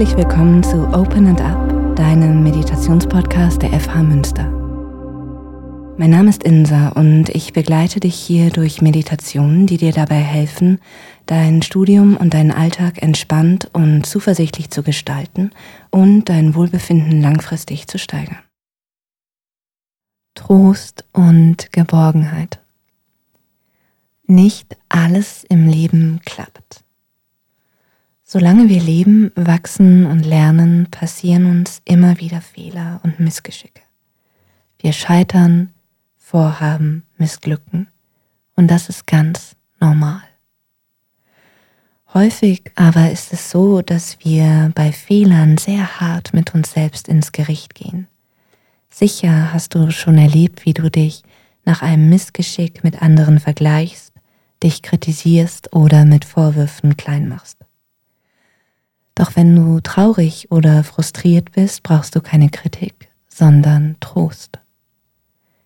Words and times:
Herzlich 0.00 0.16
willkommen 0.16 0.62
zu 0.62 0.88
Open 0.94 1.26
and 1.26 1.42
Up, 1.42 1.94
deinem 1.94 2.42
Meditationspodcast 2.42 3.60
der 3.60 3.78
FH 3.78 4.02
Münster. 4.02 4.44
Mein 5.98 6.08
Name 6.08 6.30
ist 6.30 6.42
Insa 6.42 6.88
und 6.88 7.28
ich 7.28 7.52
begleite 7.52 8.00
dich 8.00 8.14
hier 8.14 8.48
durch 8.48 8.80
Meditationen, 8.80 9.66
die 9.66 9.76
dir 9.76 9.92
dabei 9.92 10.14
helfen, 10.14 10.80
dein 11.26 11.60
Studium 11.60 12.16
und 12.16 12.32
deinen 12.32 12.50
Alltag 12.50 13.02
entspannt 13.02 13.68
und 13.74 14.06
zuversichtlich 14.06 14.70
zu 14.70 14.82
gestalten 14.82 15.50
und 15.90 16.30
dein 16.30 16.54
Wohlbefinden 16.54 17.20
langfristig 17.20 17.86
zu 17.86 17.98
steigern. 17.98 18.38
Trost 20.34 21.04
und 21.12 21.72
Geborgenheit. 21.72 22.58
Nicht 24.26 24.78
alles 24.88 25.44
im 25.44 25.68
Leben 25.68 26.20
klappt. 26.24 26.84
Solange 28.32 28.68
wir 28.68 28.80
leben, 28.80 29.32
wachsen 29.34 30.06
und 30.06 30.24
lernen, 30.24 30.86
passieren 30.88 31.46
uns 31.46 31.82
immer 31.84 32.20
wieder 32.20 32.40
Fehler 32.40 33.00
und 33.02 33.18
Missgeschicke. 33.18 33.82
Wir 34.78 34.92
scheitern, 34.92 35.70
Vorhaben 36.16 37.02
missglücken 37.18 37.88
und 38.54 38.70
das 38.70 38.88
ist 38.88 39.08
ganz 39.08 39.56
normal. 39.80 40.22
Häufig 42.14 42.70
aber 42.76 43.10
ist 43.10 43.32
es 43.32 43.50
so, 43.50 43.82
dass 43.82 44.20
wir 44.20 44.70
bei 44.76 44.92
Fehlern 44.92 45.58
sehr 45.58 45.98
hart 45.98 46.32
mit 46.32 46.54
uns 46.54 46.70
selbst 46.70 47.08
ins 47.08 47.32
Gericht 47.32 47.74
gehen. 47.74 48.06
Sicher 48.90 49.52
hast 49.52 49.74
du 49.74 49.90
schon 49.90 50.18
erlebt, 50.18 50.64
wie 50.64 50.74
du 50.74 50.88
dich 50.88 51.24
nach 51.64 51.82
einem 51.82 52.08
Missgeschick 52.08 52.84
mit 52.84 53.02
anderen 53.02 53.40
vergleichst, 53.40 54.12
dich 54.62 54.82
kritisierst 54.82 55.74
oder 55.74 56.04
mit 56.04 56.24
Vorwürfen 56.24 56.96
klein 56.96 57.26
machst. 57.26 57.58
Doch 59.20 59.36
wenn 59.36 59.54
du 59.54 59.78
traurig 59.80 60.50
oder 60.50 60.82
frustriert 60.82 61.52
bist, 61.52 61.82
brauchst 61.82 62.16
du 62.16 62.22
keine 62.22 62.48
Kritik, 62.48 63.10
sondern 63.28 63.96
Trost. 64.00 64.58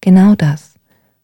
Genau 0.00 0.34
das, 0.34 0.74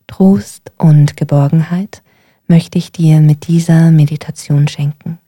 Trost 0.06 0.70
und 0.78 1.16
Geborgenheit, 1.16 2.00
möchte 2.46 2.78
ich 2.78 2.92
dir 2.92 3.18
mit 3.18 3.48
dieser 3.48 3.90
Meditation 3.90 4.68
schenken. 4.68 5.18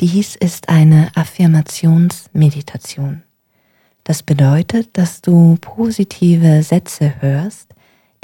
Dies 0.00 0.34
ist 0.34 0.70
eine 0.70 1.10
Affirmationsmeditation. 1.14 3.22
Das 4.02 4.22
bedeutet, 4.22 4.96
dass 4.96 5.20
du 5.20 5.58
positive 5.60 6.62
Sätze 6.62 7.20
hörst, 7.20 7.68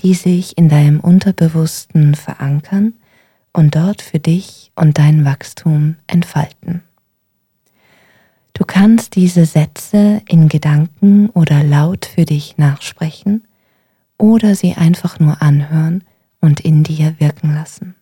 die 0.00 0.14
sich 0.14 0.56
in 0.56 0.70
deinem 0.70 1.00
Unterbewussten 1.00 2.14
verankern 2.14 2.94
und 3.52 3.77
dort 3.77 4.00
für 4.00 4.20
dich 4.20 4.72
und 4.74 4.96
dein 4.96 5.27
Wachstum 5.27 5.96
entfalten. 6.06 6.83
Du 8.59 8.64
kannst 8.64 9.14
diese 9.14 9.47
Sätze 9.47 10.20
in 10.27 10.48
Gedanken 10.48 11.31
oder 11.31 11.62
laut 11.62 12.06
für 12.06 12.25
dich 12.25 12.59
nachsprechen 12.59 13.47
oder 14.19 14.56
sie 14.56 14.75
einfach 14.75 15.20
nur 15.20 15.41
anhören 15.41 16.03
und 16.41 16.59
in 16.59 16.83
dir 16.83 17.14
wirken 17.20 17.55
lassen. 17.55 17.95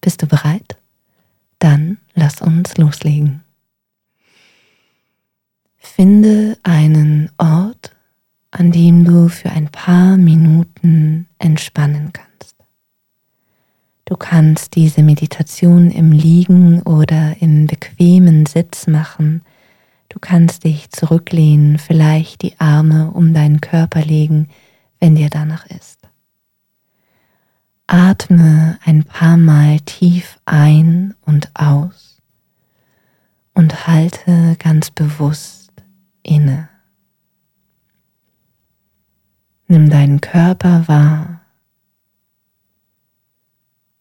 Bist 0.00 0.22
du 0.22 0.26
bereit? 0.26 0.76
Dann 1.60 1.98
lass 2.14 2.42
uns 2.42 2.78
loslegen. 2.78 3.44
Finde 5.76 6.58
einen 6.64 7.30
Ort, 7.38 7.94
an 8.50 8.72
dem 8.72 9.04
du 9.04 9.28
für 9.28 9.50
ein 9.50 9.68
paar 9.68 10.16
Minuten 10.16 11.28
entspannen 11.38 12.12
kannst. 12.12 12.29
Du 14.10 14.16
kannst 14.16 14.74
diese 14.74 15.04
Meditation 15.04 15.88
im 15.88 16.10
Liegen 16.10 16.82
oder 16.82 17.40
im 17.40 17.68
bequemen 17.68 18.44
Sitz 18.44 18.88
machen. 18.88 19.42
Du 20.08 20.18
kannst 20.18 20.64
dich 20.64 20.90
zurücklehnen, 20.90 21.78
vielleicht 21.78 22.42
die 22.42 22.58
Arme 22.58 23.12
um 23.12 23.32
deinen 23.32 23.60
Körper 23.60 24.00
legen, 24.04 24.48
wenn 24.98 25.14
dir 25.14 25.30
danach 25.30 25.64
ist. 25.66 26.00
Atme 27.86 28.80
ein 28.84 29.04
paar 29.04 29.36
Mal 29.36 29.78
tief 29.78 30.40
ein 30.44 31.14
und 31.20 31.52
aus 31.54 32.20
und 33.54 33.86
halte 33.86 34.56
ganz 34.58 34.90
bewusst 34.90 35.70
inne. 36.24 36.68
Nimm 39.68 39.88
deinen 39.88 40.20
Körper 40.20 40.88
wahr 40.88 41.40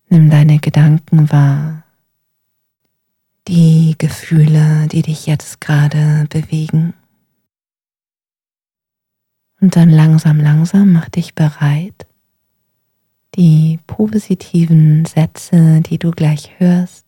Nimm 0.09 0.31
Gedanken 0.61 1.31
wahr, 1.31 1.83
die 3.47 3.95
Gefühle, 3.97 4.87
die 4.87 5.01
dich 5.01 5.25
jetzt 5.25 5.59
gerade 5.61 6.25
bewegen. 6.29 6.93
Und 9.61 9.75
dann 9.75 9.89
langsam, 9.89 10.39
langsam 10.39 10.93
mach 10.93 11.09
dich 11.09 11.35
bereit, 11.35 12.07
die 13.35 13.79
positiven 13.87 15.05
Sätze, 15.05 15.81
die 15.81 15.97
du 15.97 16.11
gleich 16.11 16.59
hörst, 16.59 17.05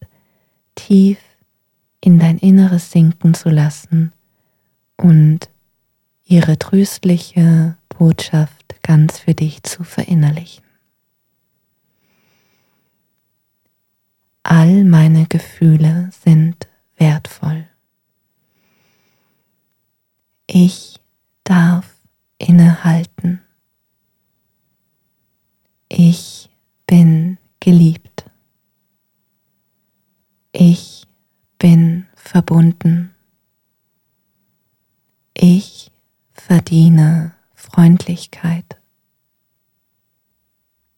tief 0.74 1.18
in 2.00 2.18
dein 2.18 2.38
Inneres 2.38 2.90
sinken 2.90 3.34
zu 3.34 3.48
lassen 3.48 4.12
und 4.96 5.48
ihre 6.24 6.58
tröstliche 6.58 7.76
Botschaft 7.88 8.82
ganz 8.82 9.18
für 9.20 9.34
dich 9.34 9.62
zu 9.62 9.84
verinnerlichen. 9.84 10.64
All 14.42 14.84
meine 14.84 15.26
Gefühle 15.26 16.10
sind 16.12 16.68
wertvoll. 16.96 17.68
Ich 20.46 21.00
darf 21.44 21.96
innehalten. 22.38 23.40
Ich 25.88 26.50
bin 26.86 27.38
geliebt. 27.60 28.24
Ich 30.52 31.06
bin 31.58 32.06
verbunden. 32.14 33.14
Ich 35.34 35.90
verdiene 36.32 37.34
Freundlichkeit. 37.54 38.80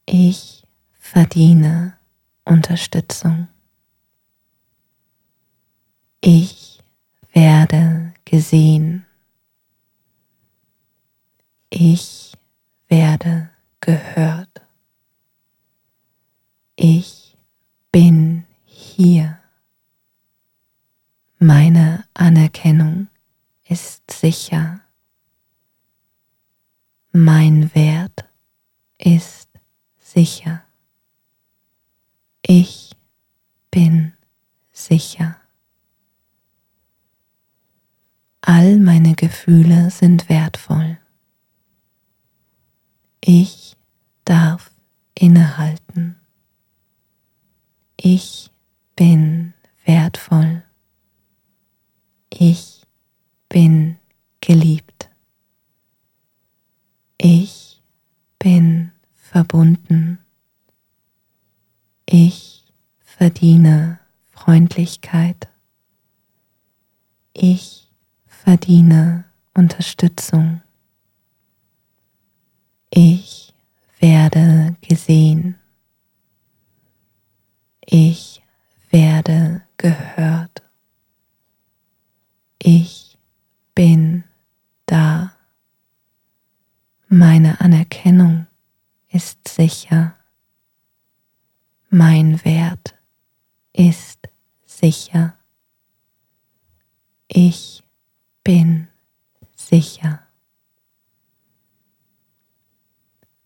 Ich 0.07 0.65
verdiene 0.93 1.99
Unterstützung. 2.45 3.49
Ich 6.21 6.81
werde 7.33 8.15
gesehen. 8.25 9.07
Ich 11.71 12.33
werde 12.89 13.51
gehört. 13.81 14.63
Ich 16.77 17.37
bin 17.93 18.45
hier. 18.65 19.39
Meine 21.39 22.05
Anerkennung 22.15 23.09
ist 23.65 24.11
sicher. 24.11 24.81
Mein 27.13 27.75
Wert 27.75 28.29
ist 28.99 29.49
sicher. 29.99 30.64
Ich 32.47 32.95
bin 33.71 34.13
sicher. 34.71 35.37
All 38.43 38.79
meine 38.79 39.15
Gefühle 39.15 39.91
sind 39.91 40.29
wertvoll. 40.29 40.99
Ich 43.23 43.79
darf 44.27 44.71
innehalten. 45.15 46.17
Ich 47.97 48.51
bin 48.95 49.55
wertvoll. 49.87 50.63
Ich 52.29 52.83
bin 53.49 53.97
geliebt. 54.43 55.09
Ich 57.17 57.83
bin 58.39 58.93
verbunden. 59.15 60.24
Ich 62.07 62.73
verdiene 63.01 63.99
Freundlichkeit. 64.31 65.49
Ich 67.33 67.91
verdiene 68.27 69.25
Unterstützung. 69.55 70.63
Ich 72.91 73.55
werde 73.99 74.77
gesehen. 74.83 75.59
Ich 77.81 78.43
werde 78.91 79.63
gehört. 79.79 80.63
Ich 82.59 83.19
bin 83.75 84.25
da. 84.87 85.35
Meine 87.09 87.61
Anerkennung 87.61 88.47
ist 89.09 89.49
sicher. 89.49 90.17
Mein 91.97 92.45
Wert 92.45 92.99
ist 93.73 94.29
sicher. 94.67 95.39
Ich 97.29 97.85
bin 98.43 98.89
sicher. 99.55 100.27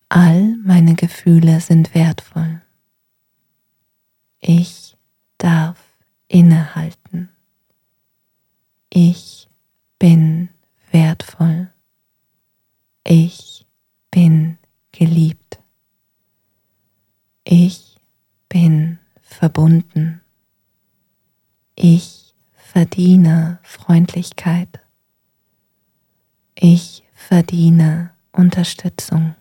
All 0.08 0.56
meine 0.64 0.94
Gefühle 0.94 1.60
sind 1.60 1.94
wertvoll. 1.94 2.62
Ich 4.40 4.96
darf 5.36 5.78
innehalten. 6.26 7.28
Ich 8.88 9.46
bin 9.98 10.48
wertvoll. 10.90 11.70
Ich 13.04 13.66
bin 14.10 14.56
geliebt. 14.92 15.62
Ich 17.44 17.88
bin 18.48 18.98
verbunden. 19.38 20.20
Ich 21.76 22.34
verdiene 22.56 23.60
Freundlichkeit. 23.62 24.80
Ich 26.56 27.04
verdiene 27.14 28.10
Unterstützung. 28.32 29.36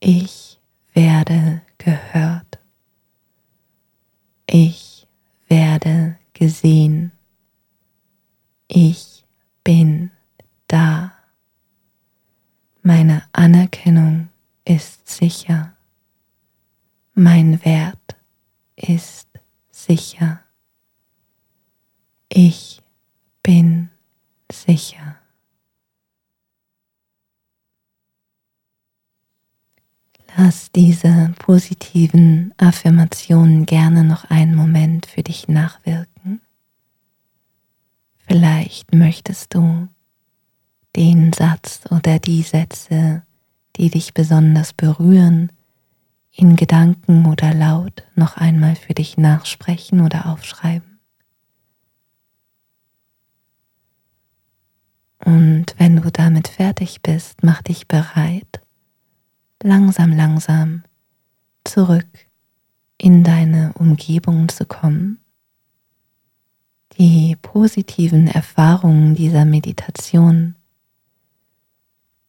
Ich 0.00 0.60
werde 0.92 1.62
gehört. 1.78 2.58
Ich 4.44 5.06
werde 5.46 6.18
gesehen. 6.32 7.12
Ich 8.66 9.24
bin 9.62 10.10
da. 10.66 11.12
Meine 12.82 13.22
Anerkennung 13.32 14.30
ist 14.64 15.06
sicher. 15.06 15.76
Mein 17.22 17.62
Wert 17.66 18.16
ist 18.76 19.28
sicher. 19.70 20.40
Ich 22.30 22.80
bin 23.42 23.90
sicher. 24.50 25.16
Lass 30.34 30.72
diese 30.72 31.34
positiven 31.38 32.54
Affirmationen 32.56 33.66
gerne 33.66 34.02
noch 34.02 34.30
einen 34.30 34.54
Moment 34.54 35.04
für 35.04 35.22
dich 35.22 35.46
nachwirken. 35.46 36.40
Vielleicht 38.16 38.94
möchtest 38.94 39.52
du 39.54 39.88
den 40.96 41.34
Satz 41.34 41.82
oder 41.90 42.18
die 42.18 42.40
Sätze, 42.40 43.24
die 43.76 43.90
dich 43.90 44.14
besonders 44.14 44.72
berühren, 44.72 45.52
in 46.40 46.56
Gedanken 46.56 47.26
oder 47.26 47.52
laut 47.52 48.04
noch 48.14 48.38
einmal 48.38 48.74
für 48.74 48.94
dich 48.94 49.18
nachsprechen 49.18 50.00
oder 50.00 50.26
aufschreiben. 50.26 50.98
Und 55.22 55.66
wenn 55.76 55.96
du 55.96 56.10
damit 56.10 56.48
fertig 56.48 57.02
bist, 57.02 57.42
mach 57.42 57.60
dich 57.60 57.88
bereit, 57.88 58.62
langsam, 59.62 60.12
langsam 60.16 60.82
zurück 61.64 62.08
in 62.96 63.22
deine 63.22 63.74
Umgebung 63.74 64.48
zu 64.48 64.64
kommen. 64.64 65.18
Die 66.96 67.36
positiven 67.36 68.28
Erfahrungen 68.28 69.14
dieser 69.14 69.44
Meditation, 69.44 70.54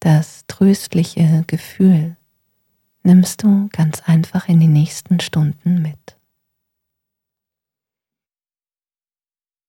das 0.01 0.45
tröstliche 0.47 1.45
Gefühl, 1.47 2.17
nimmst 3.03 3.43
du 3.43 3.69
ganz 3.71 4.01
einfach 4.05 4.47
in 4.47 4.59
die 4.59 4.67
nächsten 4.67 5.19
Stunden 5.19 5.81
mit. 5.81 6.17